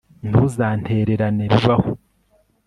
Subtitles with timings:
[0.29, 1.89] ntuzantererane bibaho